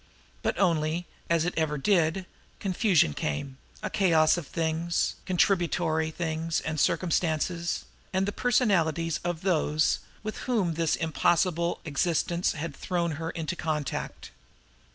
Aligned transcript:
But 0.41 0.57
only, 0.57 1.05
as 1.29 1.45
it 1.45 1.53
ever 1.55 1.77
did, 1.77 2.25
confusion 2.59 3.13
came 3.13 3.59
a 3.83 3.89
chaos 3.91 4.35
of 4.35 4.47
things, 4.47 5.13
contributory 5.27 6.09
things 6.09 6.59
and 6.59 6.79
circumstances, 6.79 7.85
and 8.11 8.25
the 8.25 8.31
personalities 8.31 9.19
of 9.23 9.41
those 9.43 9.99
with 10.23 10.37
whom 10.49 10.73
this 10.73 10.95
impossible 10.95 11.81
existence 11.85 12.53
had 12.53 12.75
thrown 12.75 13.11
her 13.21 13.29
into 13.29 13.55
contact. 13.55 14.31